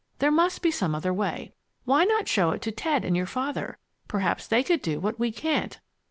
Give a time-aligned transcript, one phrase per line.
[0.17, 1.53] There must be some other way.
[1.85, 3.77] Why not show it to Ted and your father?
[4.07, 5.79] Perhaps they could do what we can't."